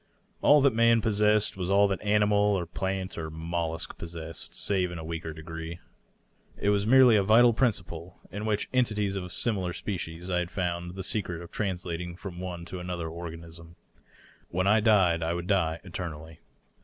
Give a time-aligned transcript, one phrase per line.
[0.41, 4.97] All that man possessed was all that animal or plant or mollusk possessed, save in
[4.97, 5.77] a weaker degree.
[6.57, 10.39] It was merely a vital principle, which in en tities of a similar species I
[10.39, 13.75] had found the secret of translating from one to another organism.
[14.49, 16.39] When I died I would die eternally.